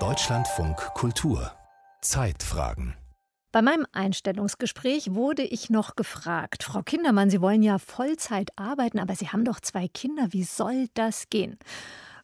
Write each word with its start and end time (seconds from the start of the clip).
Deutschlandfunk 0.00 0.76
Kultur. 0.94 1.52
Zeitfragen. 2.00 2.96
Bei 3.52 3.62
meinem 3.62 3.86
Einstellungsgespräch 3.92 5.14
wurde 5.14 5.44
ich 5.44 5.70
noch 5.70 5.94
gefragt, 5.94 6.64
Frau 6.64 6.82
Kindermann, 6.82 7.30
Sie 7.30 7.40
wollen 7.40 7.62
ja 7.62 7.78
Vollzeit 7.78 8.50
arbeiten, 8.56 8.98
aber 8.98 9.14
Sie 9.14 9.28
haben 9.28 9.44
doch 9.44 9.60
zwei 9.60 9.86
Kinder, 9.86 10.32
wie 10.32 10.42
soll 10.42 10.88
das 10.94 11.30
gehen? 11.30 11.56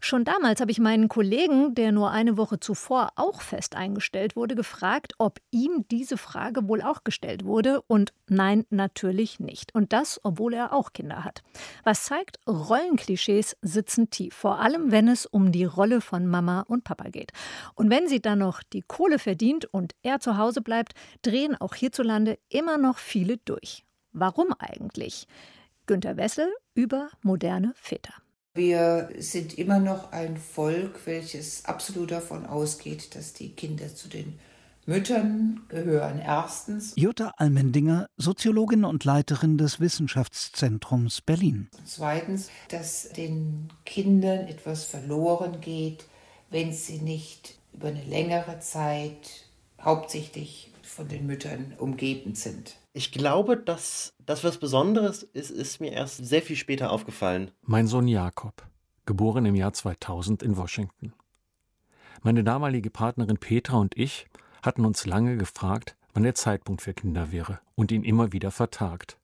Schon 0.03 0.25
damals 0.25 0.63
habe 0.63 0.71
ich 0.71 0.81
meinen 0.81 1.09
Kollegen, 1.09 1.75
der 1.75 1.93
nur 1.93 2.11
eine 2.11 2.39
Woche 2.39 2.59
zuvor 2.59 3.11
auch 3.17 3.43
fest 3.43 3.77
eingestellt 3.77 4.35
wurde, 4.35 4.55
gefragt, 4.55 5.13
ob 5.19 5.39
ihm 5.51 5.85
diese 5.91 6.17
Frage 6.17 6.67
wohl 6.69 6.81
auch 6.81 7.05
gestellt 7.05 7.45
wurde. 7.45 7.83
Und 7.83 8.15
nein, 8.27 8.65
natürlich 8.71 9.41
nicht. 9.41 9.75
Und 9.75 9.93
das, 9.93 10.19
obwohl 10.25 10.55
er 10.55 10.73
auch 10.73 10.95
Kinder 10.95 11.23
hat. 11.23 11.43
Was 11.85 12.05
zeigt, 12.05 12.39
Rollenklischees 12.47 13.59
sitzen 13.61 14.09
tief. 14.09 14.35
Vor 14.35 14.59
allem, 14.59 14.91
wenn 14.91 15.07
es 15.07 15.27
um 15.27 15.53
die 15.53 15.65
Rolle 15.65 16.01
von 16.01 16.27
Mama 16.27 16.63
und 16.63 16.83
Papa 16.83 17.11
geht. 17.11 17.33
Und 17.75 17.91
wenn 17.91 18.09
sie 18.09 18.21
dann 18.21 18.39
noch 18.39 18.63
die 18.63 18.83
Kohle 18.83 19.19
verdient 19.19 19.67
und 19.67 19.95
er 20.03 20.19
zu 20.19 20.39
Hause 20.39 20.63
bleibt, 20.63 20.95
drehen 21.21 21.61
auch 21.61 21.75
hierzulande 21.75 22.39
immer 22.49 22.79
noch 22.79 22.97
viele 22.97 23.37
durch. 23.37 23.85
Warum 24.13 24.55
eigentlich? 24.59 25.29
Günter 25.87 26.17
Wessel 26.17 26.49
über 26.75 27.11
moderne 27.23 27.73
Väter. 27.77 28.15
Wir 28.55 29.11
sind 29.19 29.57
immer 29.59 29.79
noch 29.79 30.11
ein 30.11 30.37
Volk, 30.37 31.07
welches 31.07 31.65
absolut 31.67 32.11
davon 32.11 32.47
ausgeht, 32.47 33.15
dass 33.15 33.33
die 33.33 33.51
Kinder 33.51 33.95
zu 33.95 34.09
den 34.09 34.41
Müttern 34.87 35.61
gehören. 35.69 36.19
Erstens. 36.19 36.95
Jutta 36.97 37.33
Almendinger, 37.37 38.09
Soziologin 38.17 38.85
und 38.85 39.05
Leiterin 39.05 39.57
des 39.57 39.79
Wissenschaftszentrums 39.79 41.21
Berlin. 41.21 41.69
Und 41.79 41.89
zweitens, 41.89 42.51
dass 42.71 43.11
den 43.11 43.69
Kindern 43.85 44.49
etwas 44.49 44.83
verloren 44.83 45.61
geht, 45.61 46.07
wenn 46.51 46.73
sie 46.73 46.99
nicht 46.99 47.55
über 47.73 47.89
eine 47.89 48.03
längere 48.03 48.59
Zeit 48.59 49.45
hauptsächlich 49.81 50.70
von 50.91 51.09
den 51.09 51.27
Müttern 51.27 51.75
umgeben 51.79 52.35
sind. 52.35 52.77
Ich 52.93 53.13
glaube, 53.13 53.57
dass 53.57 54.13
das 54.27 54.45
was 54.45 54.59
Besonderes 54.59 55.23
ist, 55.23 55.51
ist 55.51 55.81
mir 55.81 55.93
erst 55.93 56.25
sehr 56.25 56.43
viel 56.43 56.57
später 56.57 56.91
aufgefallen. 56.91 57.51
Mein 57.63 57.87
Sohn 57.87 58.09
Jakob, 58.09 58.67
geboren 59.07 59.47
im 59.47 59.55
Jahr 59.55 59.73
2000 59.73 60.43
in 60.43 60.57
Washington. 60.57 61.13
Meine 62.23 62.45
damalige 62.45 62.91
Partnerin 62.91 63.39
Petra 63.39 63.79
und 63.79 63.97
ich 63.97 64.27
hatten 64.63 64.85
uns 64.85 65.07
lange 65.07 65.37
gefragt, 65.37 65.97
wann 66.13 66.25
der 66.25 66.35
Zeitpunkt 66.35 66.83
für 66.83 66.93
Kinder 66.93 67.33
wäre 67.33 67.61
und 67.77 67.93
ihn 67.93 68.05
immer 68.05 68.33
wieder 68.33 68.51
vertagt. 68.51 69.17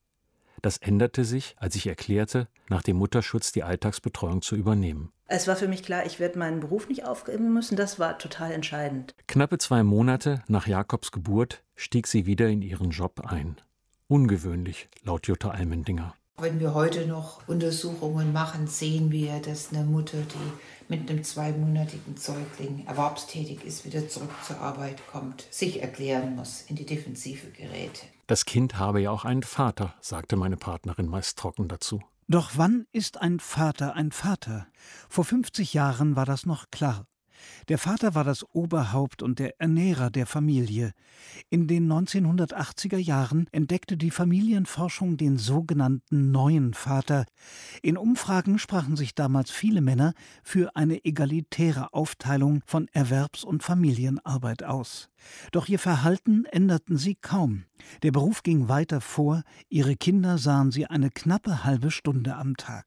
Das 0.61 0.77
änderte 0.77 1.25
sich, 1.25 1.55
als 1.59 1.75
ich 1.75 1.85
erklärte, 1.85 2.47
nach 2.69 2.81
dem 2.81 2.97
Mutterschutz 2.97 3.51
die 3.51 3.63
Alltagsbetreuung 3.63 4.41
zu 4.41 4.55
übernehmen. 4.55 5.11
Es 5.29 5.45
war 5.45 5.57
für 5.57 5.67
mich 5.67 5.83
klar, 5.83 6.05
ich 6.05 6.19
werde 6.19 6.39
meinen 6.39 6.61
Beruf 6.61 6.87
nicht 6.87 7.05
aufgeben 7.05 7.53
müssen. 7.53 7.75
Das 7.75 7.99
war 7.99 8.17
total 8.17 8.53
entscheidend. 8.53 9.13
Knappe 9.27 9.57
zwei 9.57 9.83
Monate 9.83 10.41
nach 10.47 10.67
Jakobs 10.67 11.11
Geburt 11.11 11.63
stieg 11.75 12.07
sie 12.07 12.25
wieder 12.25 12.47
in 12.47 12.61
ihren 12.61 12.91
Job 12.91 13.21
ein. 13.25 13.57
Ungewöhnlich, 14.07 14.87
laut 15.03 15.27
Jutta 15.27 15.49
Almendinger. 15.49 16.13
Wenn 16.39 16.61
wir 16.61 16.73
heute 16.73 17.07
noch 17.07 17.45
Untersuchungen 17.47 18.31
machen, 18.31 18.67
sehen 18.67 19.11
wir, 19.11 19.41
dass 19.41 19.73
eine 19.73 19.83
Mutter, 19.83 20.19
die 20.19 20.87
mit 20.87 21.09
einem 21.09 21.23
zweimonatigen 21.23 22.15
Säugling 22.15 22.85
erwerbstätig 22.87 23.65
ist, 23.65 23.83
wieder 23.85 24.07
zurück 24.07 24.31
zur 24.45 24.61
Arbeit 24.61 25.01
kommt, 25.11 25.47
sich 25.49 25.81
erklären 25.81 26.35
muss, 26.35 26.63
in 26.69 26.77
die 26.77 26.85
Defensive 26.85 27.47
gerät. 27.47 28.05
Das 28.27 28.45
Kind 28.45 28.77
habe 28.77 29.01
ja 29.01 29.11
auch 29.11 29.25
einen 29.25 29.43
Vater, 29.43 29.95
sagte 29.99 30.37
meine 30.37 30.57
Partnerin 30.57 31.07
meist 31.07 31.37
trocken 31.37 31.67
dazu. 31.67 32.01
Doch 32.29 32.51
wann 32.55 32.85
ist 32.91 33.21
ein 33.21 33.39
Vater 33.39 33.95
ein 33.95 34.11
Vater? 34.11 34.67
Vor 35.07 35.23
50 35.23 35.73
Jahren 35.73 36.17
war 36.17 36.25
das 36.25 36.45
noch 36.45 36.69
klar. 36.71 37.07
Der 37.69 37.77
Vater 37.77 38.15
war 38.15 38.25
das 38.25 38.43
Oberhaupt 38.53 39.23
und 39.23 39.39
der 39.39 39.61
Ernährer 39.61 40.09
der 40.09 40.25
Familie. 40.25 40.91
In 41.49 41.65
den 41.65 41.89
1980er 41.89 42.97
Jahren 42.97 43.47
entdeckte 43.53 43.95
die 43.95 44.11
Familienforschung 44.11 45.15
den 45.15 45.37
sogenannten 45.37 46.31
neuen 46.31 46.73
Vater. 46.73 47.25
In 47.81 47.95
Umfragen 47.95 48.59
sprachen 48.59 48.97
sich 48.97 49.15
damals 49.15 49.49
viele 49.49 49.79
Männer 49.79 50.13
für 50.43 50.75
eine 50.75 51.05
egalitäre 51.05 51.93
Aufteilung 51.93 52.59
von 52.65 52.89
Erwerbs- 52.91 53.45
und 53.45 53.63
Familienarbeit 53.63 54.63
aus. 54.63 55.09
Doch 55.53 55.69
ihr 55.69 55.79
Verhalten 55.79 56.43
änderten 56.43 56.97
sie 56.97 57.15
kaum. 57.15 57.63
Der 58.03 58.11
Beruf 58.11 58.43
ging 58.43 58.67
weiter 58.67 58.99
vor, 58.99 59.43
ihre 59.69 59.95
Kinder 59.95 60.37
sahen 60.37 60.71
sie 60.71 60.87
eine 60.87 61.09
knappe 61.09 61.63
halbe 61.63 61.91
Stunde 61.91 62.35
am 62.35 62.57
Tag. 62.57 62.85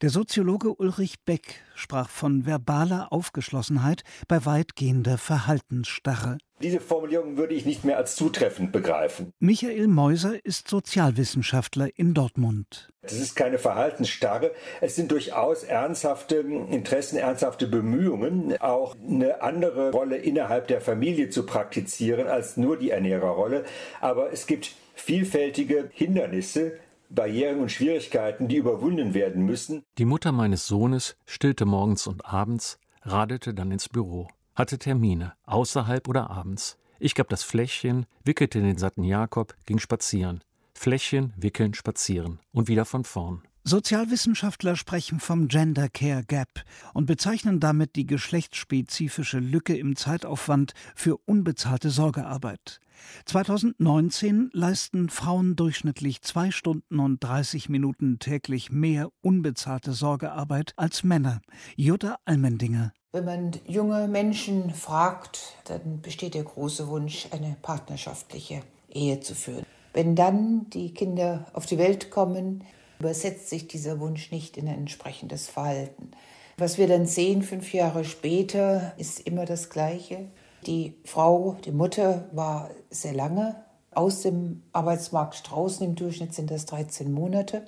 Der 0.00 0.08
Soziologe 0.08 0.74
Ulrich 0.74 1.20
Beck 1.24 1.62
sprach 1.74 2.08
von 2.08 2.46
verbaler 2.46 3.12
Aufgeschlossenheit 3.12 4.02
bei 4.28 4.44
weitgehender 4.44 5.18
Verhaltensstarre. 5.18 6.38
Diese 6.62 6.80
Formulierung 6.80 7.36
würde 7.36 7.54
ich 7.54 7.66
nicht 7.66 7.84
mehr 7.84 7.96
als 7.96 8.14
zutreffend 8.14 8.70
begreifen. 8.70 9.32
Michael 9.40 9.88
Meuser 9.88 10.44
ist 10.44 10.68
Sozialwissenschaftler 10.68 11.88
in 11.96 12.14
Dortmund. 12.14 12.92
Das 13.02 13.14
ist 13.14 13.34
keine 13.34 13.58
Verhaltensstarre. 13.58 14.52
Es 14.80 14.94
sind 14.94 15.10
durchaus 15.10 15.64
ernsthafte 15.64 16.36
Interessen, 16.36 17.16
ernsthafte 17.16 17.66
Bemühungen, 17.66 18.56
auch 18.60 18.94
eine 18.94 19.42
andere 19.42 19.90
Rolle 19.90 20.16
innerhalb 20.16 20.68
der 20.68 20.80
Familie 20.80 21.30
zu 21.30 21.44
praktizieren 21.44 22.28
als 22.28 22.56
nur 22.56 22.76
die 22.76 22.90
Ernährerrolle. 22.90 23.64
Aber 24.00 24.32
es 24.32 24.46
gibt 24.46 24.76
vielfältige 24.94 25.90
Hindernisse, 25.92 26.78
Barrieren 27.10 27.58
und 27.58 27.72
Schwierigkeiten, 27.72 28.46
die 28.46 28.56
überwunden 28.56 29.14
werden 29.14 29.44
müssen. 29.44 29.82
Die 29.98 30.04
Mutter 30.04 30.30
meines 30.30 30.68
Sohnes 30.68 31.16
stillte 31.26 31.64
morgens 31.64 32.06
und 32.06 32.24
abends, 32.24 32.78
radelte 33.02 33.52
dann 33.52 33.72
ins 33.72 33.88
Büro, 33.88 34.28
hatte 34.62 34.78
Termine, 34.78 35.32
außerhalb 35.44 36.06
oder 36.08 36.30
abends. 36.30 36.78
Ich 37.00 37.16
gab 37.16 37.28
das 37.28 37.42
Fläschchen, 37.42 38.06
wickelte 38.24 38.60
den 38.60 38.78
satten 38.78 39.02
Jakob, 39.02 39.56
ging 39.66 39.80
spazieren. 39.80 40.40
Fläschchen, 40.72 41.32
wickeln, 41.36 41.74
spazieren 41.74 42.38
und 42.52 42.68
wieder 42.68 42.84
von 42.84 43.02
vorn. 43.02 43.42
Sozialwissenschaftler 43.64 44.76
sprechen 44.76 45.18
vom 45.18 45.48
Gender 45.48 45.88
Care 45.88 46.22
Gap 46.24 46.62
und 46.94 47.06
bezeichnen 47.06 47.58
damit 47.58 47.96
die 47.96 48.06
geschlechtsspezifische 48.06 49.40
Lücke 49.40 49.76
im 49.76 49.96
Zeitaufwand 49.96 50.74
für 50.94 51.16
unbezahlte 51.16 51.90
Sorgearbeit. 51.90 52.78
2019 53.24 54.50
leisten 54.52 55.08
Frauen 55.08 55.56
durchschnittlich 55.56 56.22
zwei 56.22 56.52
Stunden 56.52 57.00
und 57.00 57.22
30 57.22 57.68
Minuten 57.68 58.20
täglich 58.20 58.70
mehr 58.70 59.10
unbezahlte 59.22 59.92
Sorgearbeit 59.92 60.72
als 60.76 61.02
Männer. 61.02 61.40
Jutta 61.76 62.18
Almendinger. 62.24 62.92
Wenn 63.14 63.26
man 63.26 63.50
junge 63.66 64.08
Menschen 64.08 64.72
fragt, 64.72 65.58
dann 65.64 66.00
besteht 66.00 66.32
der 66.32 66.44
große 66.44 66.88
Wunsch, 66.88 67.28
eine 67.30 67.56
partnerschaftliche 67.60 68.62
Ehe 68.90 69.20
zu 69.20 69.34
führen. 69.34 69.66
Wenn 69.92 70.16
dann 70.16 70.70
die 70.70 70.94
Kinder 70.94 71.44
auf 71.52 71.66
die 71.66 71.76
Welt 71.76 72.10
kommen, 72.10 72.64
übersetzt 72.98 73.50
sich 73.50 73.68
dieser 73.68 74.00
Wunsch 74.00 74.30
nicht 74.30 74.56
in 74.56 74.66
ein 74.66 74.78
entsprechendes 74.78 75.46
Verhalten. 75.46 76.12
Was 76.56 76.78
wir 76.78 76.88
dann 76.88 77.04
sehen 77.04 77.42
fünf 77.42 77.74
Jahre 77.74 78.04
später, 78.04 78.94
ist 78.96 79.20
immer 79.20 79.44
das 79.44 79.68
Gleiche. 79.68 80.30
Die 80.66 80.94
Frau, 81.04 81.58
die 81.66 81.72
Mutter, 81.72 82.30
war 82.32 82.70
sehr 82.88 83.12
lange 83.12 83.62
aus 83.90 84.22
dem 84.22 84.62
Arbeitsmarkt 84.72 85.50
draußen. 85.50 85.84
Im 85.84 85.96
Durchschnitt 85.96 86.32
sind 86.32 86.50
das 86.50 86.64
13 86.64 87.12
Monate. 87.12 87.66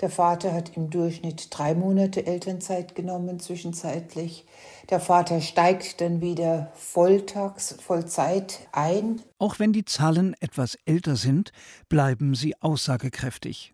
Der 0.00 0.10
Vater 0.10 0.52
hat 0.52 0.76
im 0.76 0.90
Durchschnitt 0.90 1.48
drei 1.50 1.74
Monate 1.74 2.26
Elternzeit 2.26 2.94
genommen 2.94 3.40
zwischenzeitlich. 3.40 4.44
Der 4.90 5.00
Vater 5.00 5.40
steigt 5.40 6.02
dann 6.02 6.20
wieder 6.20 6.70
volltags, 6.74 7.76
Vollzeit 7.80 8.68
ein. 8.72 9.22
Auch 9.38 9.58
wenn 9.58 9.72
die 9.72 9.86
Zahlen 9.86 10.34
etwas 10.40 10.76
älter 10.84 11.16
sind, 11.16 11.50
bleiben 11.88 12.34
sie 12.34 12.60
aussagekräftig. 12.60 13.72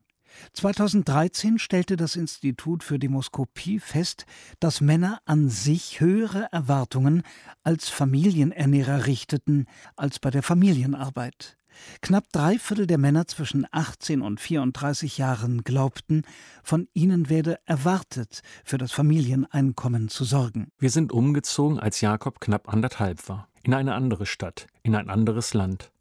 2013 0.55 1.59
stellte 1.59 1.97
das 1.97 2.17
Institut 2.17 2.85
für 2.85 2.99
Demoskopie 2.99 3.81
fest, 3.81 4.25
dass 4.61 4.81
Männer 4.81 5.21
an 5.25 5.49
sich 5.49 6.01
höhere 6.01 6.49
Erwartungen 6.53 7.23
als 7.63 7.89
Familienernährer 7.89 9.07
richteten 9.07 9.67
als 9.97 10.19
bei 10.19 10.31
der 10.31 10.43
Familienarbeit. 10.43 11.59
Knapp 12.01 12.25
drei 12.33 12.59
Viertel 12.59 12.87
der 12.87 12.99
Männer 12.99 13.27
zwischen 13.27 13.67
18 13.71 14.23
und 14.23 14.41
34 14.41 15.19
Jahren 15.19 15.63
glaubten, 15.65 16.23
von 16.63 16.89
ihnen 16.95 17.29
werde 17.29 17.59
erwartet, 17.65 18.43
für 18.65 18.79
das 18.79 18.93
Familieneinkommen 18.93 20.09
zu 20.09 20.25
sorgen. 20.25 20.69
Wir 20.79 20.91
sind 20.91 21.13
umgezogen, 21.13 21.79
als 21.79 22.01
Jakob 22.01 22.41
knapp 22.41 22.73
anderthalb 22.73 23.29
war, 23.29 23.49
in 23.63 23.75
eine 23.75 23.95
andere 23.95 24.27
Stadt, 24.27 24.67
in 24.83 24.95
ein 24.95 25.09
anderes 25.09 25.55
Land. 25.55 25.93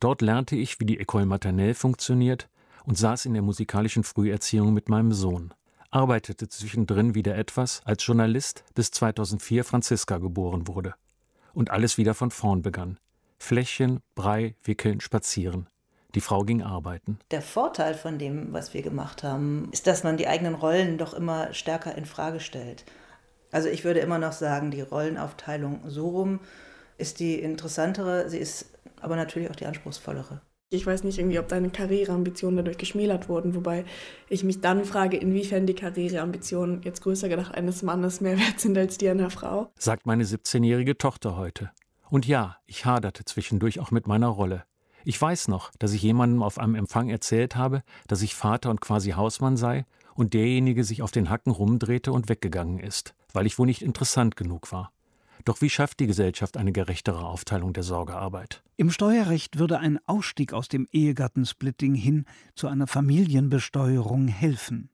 Dort 0.00 0.22
lernte 0.22 0.56
ich, 0.56 0.80
wie 0.80 0.86
die 0.86 1.00
École 1.00 1.26
Maternelle 1.26 1.74
funktioniert 1.74 2.48
und 2.84 2.98
saß 2.98 3.26
in 3.26 3.34
der 3.34 3.42
musikalischen 3.42 4.04
Früherziehung 4.04 4.72
mit 4.74 4.88
meinem 4.88 5.12
Sohn. 5.12 5.54
Arbeitete 5.90 6.48
zwischendrin 6.48 7.14
wieder 7.14 7.36
etwas 7.36 7.82
als 7.84 8.04
Journalist, 8.06 8.64
bis 8.74 8.90
2004 8.90 9.62
Franziska 9.62 10.18
geboren 10.18 10.66
wurde. 10.66 10.94
Und 11.52 11.70
alles 11.70 11.98
wieder 11.98 12.14
von 12.14 12.30
vorn 12.30 12.62
begann. 12.62 12.98
Fläschchen, 13.42 13.98
Brei, 14.14 14.54
Wickeln, 14.62 15.00
Spazieren. 15.00 15.66
Die 16.14 16.20
Frau 16.20 16.42
ging 16.44 16.62
arbeiten. 16.62 17.18
Der 17.32 17.42
Vorteil 17.42 17.94
von 17.94 18.16
dem, 18.16 18.52
was 18.52 18.72
wir 18.72 18.82
gemacht 18.82 19.24
haben, 19.24 19.68
ist, 19.72 19.88
dass 19.88 20.04
man 20.04 20.16
die 20.16 20.28
eigenen 20.28 20.54
Rollen 20.54 20.96
doch 20.96 21.12
immer 21.12 21.52
stärker 21.52 21.96
in 21.96 22.04
Frage 22.04 22.38
stellt. 22.38 22.84
Also 23.50 23.68
ich 23.68 23.82
würde 23.82 23.98
immer 23.98 24.18
noch 24.18 24.30
sagen, 24.30 24.70
die 24.70 24.80
Rollenaufteilung 24.80 25.80
so 25.88 26.08
rum 26.10 26.38
ist 26.98 27.18
die 27.18 27.34
interessantere, 27.40 28.30
sie 28.30 28.38
ist 28.38 28.78
aber 29.00 29.16
natürlich 29.16 29.50
auch 29.50 29.56
die 29.56 29.66
anspruchsvollere. 29.66 30.40
Ich 30.70 30.86
weiß 30.86 31.02
nicht 31.02 31.18
irgendwie, 31.18 31.40
ob 31.40 31.48
deine 31.48 31.70
Karriereambitionen 31.70 32.58
dadurch 32.58 32.78
geschmälert 32.78 33.28
wurden, 33.28 33.56
wobei 33.56 33.84
ich 34.28 34.44
mich 34.44 34.60
dann 34.60 34.84
frage, 34.84 35.16
inwiefern 35.16 35.66
die 35.66 35.74
Karriereambitionen 35.74 36.82
jetzt 36.82 37.02
größer 37.02 37.28
gedacht 37.28 37.54
eines 37.56 37.82
Mannes 37.82 38.20
mehr 38.20 38.38
wert 38.38 38.60
sind 38.60 38.78
als 38.78 38.98
die 38.98 39.08
einer 39.08 39.30
Frau. 39.30 39.72
Sagt 39.76 40.06
meine 40.06 40.22
17-jährige 40.22 40.96
Tochter 40.96 41.36
heute. 41.36 41.72
Und 42.12 42.26
ja, 42.26 42.58
ich 42.66 42.84
haderte 42.84 43.24
zwischendurch 43.24 43.80
auch 43.80 43.90
mit 43.90 44.06
meiner 44.06 44.26
Rolle. 44.26 44.64
Ich 45.02 45.18
weiß 45.18 45.48
noch, 45.48 45.70
dass 45.78 45.94
ich 45.94 46.02
jemandem 46.02 46.42
auf 46.42 46.58
einem 46.58 46.74
Empfang 46.74 47.08
erzählt 47.08 47.56
habe, 47.56 47.82
dass 48.06 48.20
ich 48.20 48.34
Vater 48.34 48.68
und 48.68 48.82
quasi 48.82 49.12
Hausmann 49.12 49.56
sei 49.56 49.86
und 50.14 50.34
derjenige 50.34 50.84
sich 50.84 51.00
auf 51.00 51.10
den 51.10 51.30
Hacken 51.30 51.52
rumdrehte 51.52 52.12
und 52.12 52.28
weggegangen 52.28 52.80
ist, 52.80 53.14
weil 53.32 53.46
ich 53.46 53.58
wohl 53.58 53.64
nicht 53.64 53.80
interessant 53.80 54.36
genug 54.36 54.72
war. 54.72 54.92
Doch 55.46 55.62
wie 55.62 55.70
schafft 55.70 56.00
die 56.00 56.06
Gesellschaft 56.06 56.58
eine 56.58 56.72
gerechtere 56.72 57.24
Aufteilung 57.24 57.72
der 57.72 57.82
Sorgearbeit? 57.82 58.62
Im 58.76 58.90
Steuerrecht 58.90 59.58
würde 59.58 59.78
ein 59.78 59.98
Ausstieg 60.04 60.52
aus 60.52 60.68
dem 60.68 60.86
Ehegattensplitting 60.92 61.94
hin 61.94 62.26
zu 62.54 62.68
einer 62.68 62.88
Familienbesteuerung 62.88 64.28
helfen. 64.28 64.90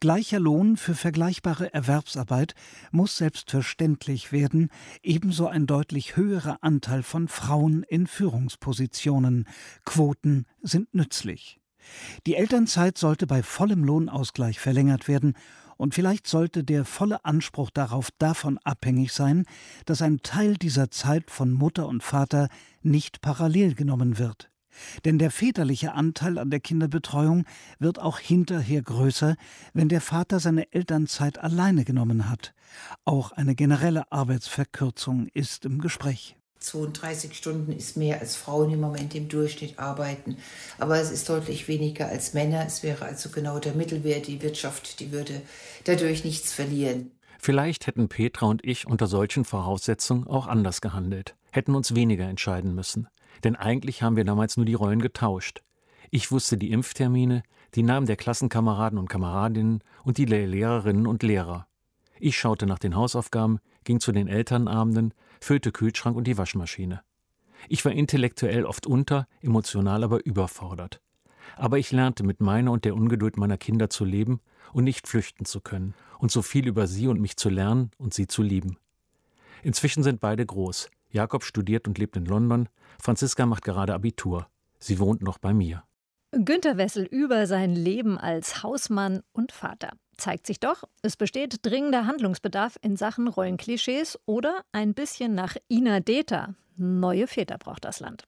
Gleicher 0.00 0.40
Lohn 0.40 0.76
für 0.76 0.94
vergleichbare 0.94 1.72
Erwerbsarbeit 1.72 2.54
muss 2.90 3.16
selbstverständlich 3.16 4.32
werden, 4.32 4.70
ebenso 5.02 5.46
ein 5.46 5.66
deutlich 5.66 6.16
höherer 6.16 6.58
Anteil 6.62 7.02
von 7.02 7.28
Frauen 7.28 7.82
in 7.82 8.06
Führungspositionen. 8.06 9.46
Quoten 9.84 10.46
sind 10.62 10.94
nützlich. 10.94 11.60
Die 12.26 12.34
Elternzeit 12.34 12.98
sollte 12.98 13.26
bei 13.26 13.42
vollem 13.42 13.84
Lohnausgleich 13.84 14.58
verlängert 14.58 15.08
werden 15.08 15.34
und 15.76 15.94
vielleicht 15.94 16.26
sollte 16.26 16.64
der 16.64 16.84
volle 16.84 17.24
Anspruch 17.24 17.70
darauf 17.70 18.10
davon 18.18 18.58
abhängig 18.64 19.12
sein, 19.12 19.44
dass 19.86 20.02
ein 20.02 20.20
Teil 20.22 20.56
dieser 20.56 20.90
Zeit 20.90 21.30
von 21.30 21.52
Mutter 21.52 21.88
und 21.88 22.02
Vater 22.02 22.48
nicht 22.82 23.20
parallel 23.20 23.74
genommen 23.74 24.18
wird. 24.18 24.50
Denn 25.04 25.18
der 25.18 25.30
väterliche 25.30 25.92
Anteil 25.92 26.38
an 26.38 26.50
der 26.50 26.60
Kinderbetreuung 26.60 27.44
wird 27.78 27.98
auch 27.98 28.18
hinterher 28.18 28.82
größer, 28.82 29.36
wenn 29.72 29.88
der 29.88 30.00
Vater 30.00 30.40
seine 30.40 30.72
Elternzeit 30.72 31.38
alleine 31.38 31.84
genommen 31.84 32.30
hat. 32.30 32.54
Auch 33.04 33.32
eine 33.32 33.54
generelle 33.54 34.10
Arbeitsverkürzung 34.10 35.28
ist 35.28 35.64
im 35.64 35.80
Gespräch. 35.80 36.36
32 36.64 37.34
Stunden 37.34 37.72
ist 37.72 37.96
mehr 37.96 38.20
als 38.20 38.36
Frauen 38.36 38.72
im 38.72 38.80
Moment 38.80 39.14
im 39.14 39.28
Durchschnitt 39.28 39.78
arbeiten. 39.78 40.38
Aber 40.78 40.98
es 40.98 41.10
ist 41.10 41.28
deutlich 41.28 41.68
weniger 41.68 42.08
als 42.08 42.32
Männer. 42.32 42.64
Es 42.66 42.82
wäre 42.82 43.04
also 43.04 43.28
genau 43.28 43.58
der 43.58 43.74
Mittelwert. 43.74 44.26
Die 44.26 44.40
Wirtschaft, 44.40 45.00
die 45.00 45.12
würde 45.12 45.42
dadurch 45.84 46.24
nichts 46.24 46.52
verlieren. 46.52 47.10
Vielleicht 47.38 47.86
hätten 47.86 48.08
Petra 48.08 48.46
und 48.46 48.64
ich 48.64 48.86
unter 48.86 49.06
solchen 49.06 49.44
Voraussetzungen 49.44 50.26
auch 50.26 50.46
anders 50.46 50.80
gehandelt, 50.80 51.36
hätten 51.50 51.74
uns 51.74 51.94
weniger 51.94 52.24
entscheiden 52.24 52.74
müssen. 52.74 53.08
Denn 53.42 53.56
eigentlich 53.56 54.02
haben 54.02 54.16
wir 54.16 54.24
damals 54.24 54.56
nur 54.56 54.66
die 54.66 54.74
Rollen 54.74 55.02
getauscht. 55.02 55.62
Ich 56.10 56.30
wusste 56.30 56.56
die 56.56 56.70
Impftermine, 56.70 57.42
die 57.74 57.82
Namen 57.82 58.06
der 58.06 58.16
Klassenkameraden 58.16 58.98
und 58.98 59.08
Kameradinnen 59.08 59.82
und 60.04 60.18
die 60.18 60.26
Lehrerinnen 60.26 61.06
und 61.06 61.22
Lehrer. 61.22 61.66
Ich 62.20 62.38
schaute 62.38 62.66
nach 62.66 62.78
den 62.78 62.94
Hausaufgaben, 62.94 63.58
ging 63.82 64.00
zu 64.00 64.12
den 64.12 64.28
Elternabenden, 64.28 65.12
füllte 65.40 65.72
Kühlschrank 65.72 66.16
und 66.16 66.26
die 66.26 66.38
Waschmaschine. 66.38 67.02
Ich 67.68 67.84
war 67.84 67.92
intellektuell 67.92 68.64
oft 68.64 68.86
unter, 68.86 69.26
emotional 69.40 70.04
aber 70.04 70.24
überfordert. 70.24 71.00
Aber 71.56 71.78
ich 71.78 71.92
lernte 71.92 72.24
mit 72.24 72.40
meiner 72.40 72.72
und 72.72 72.84
der 72.84 72.94
Ungeduld 72.94 73.36
meiner 73.36 73.58
Kinder 73.58 73.90
zu 73.90 74.04
leben 74.04 74.40
und 74.72 74.84
nicht 74.84 75.06
flüchten 75.06 75.44
zu 75.44 75.60
können 75.60 75.94
und 76.18 76.30
so 76.30 76.42
viel 76.42 76.66
über 76.66 76.86
sie 76.86 77.08
und 77.08 77.20
mich 77.20 77.36
zu 77.36 77.48
lernen 77.48 77.90
und 77.98 78.14
sie 78.14 78.26
zu 78.26 78.42
lieben. 78.42 78.78
Inzwischen 79.62 80.02
sind 80.02 80.20
beide 80.20 80.44
groß. 80.44 80.90
Jakob 81.14 81.44
studiert 81.44 81.86
und 81.86 81.96
lebt 81.96 82.16
in 82.16 82.26
London, 82.26 82.68
Franziska 83.00 83.46
macht 83.46 83.64
gerade 83.64 83.94
Abitur. 83.94 84.48
Sie 84.80 84.98
wohnt 84.98 85.22
noch 85.22 85.38
bei 85.38 85.54
mir. 85.54 85.84
Günter 86.32 86.76
Wessel 86.76 87.04
über 87.04 87.46
sein 87.46 87.72
Leben 87.74 88.18
als 88.18 88.64
Hausmann 88.64 89.22
und 89.32 89.52
Vater. 89.52 89.92
Zeigt 90.16 90.46
sich 90.46 90.58
doch, 90.58 90.82
es 91.02 91.16
besteht 91.16 91.64
dringender 91.64 92.06
Handlungsbedarf 92.06 92.76
in 92.82 92.96
Sachen 92.96 93.28
Rollenklischees 93.28 94.18
oder 94.26 94.62
ein 94.72 94.94
bisschen 94.94 95.34
nach 95.34 95.56
Ina 95.70 96.00
Deta. 96.00 96.54
Neue 96.76 97.28
Väter 97.28 97.58
braucht 97.58 97.84
das 97.84 98.00
Land. 98.00 98.24